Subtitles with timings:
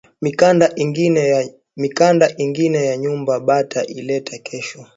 [0.21, 0.75] Mikanda
[2.53, 4.79] ingine ya nyumba bata ileta kesho